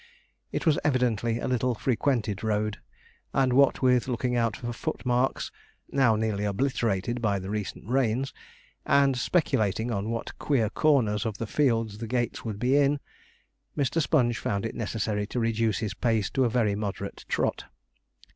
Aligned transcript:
It 0.51 0.65
was 0.65 0.79
evidently 0.83 1.37
a 1.37 1.47
little 1.47 1.75
frequented 1.75 2.43
road; 2.43 2.79
and 3.35 3.53
what 3.53 3.83
with 3.83 4.07
looking 4.07 4.35
out 4.35 4.57
for 4.57 4.73
footmarks 4.73 5.51
(now 5.91 6.15
nearly 6.15 6.43
obliterated 6.43 7.21
by 7.21 7.37
the 7.37 7.51
recent 7.51 7.85
rains) 7.87 8.33
and 8.83 9.15
speculating 9.15 9.91
on 9.91 10.09
what 10.09 10.39
queer 10.39 10.71
corners 10.71 11.23
of 11.23 11.37
the 11.37 11.45
fields 11.45 11.99
the 11.99 12.07
gates 12.07 12.43
would 12.43 12.57
be 12.57 12.77
in, 12.77 12.99
Mr. 13.77 14.01
Sponge 14.01 14.39
found 14.39 14.65
it 14.65 14.73
necessary 14.73 15.27
to 15.27 15.39
reduce 15.39 15.77
his 15.77 15.93
pace 15.93 16.31
to 16.31 16.45
a 16.45 16.49
very 16.49 16.73
moderate 16.73 17.23
trot. 17.29 17.65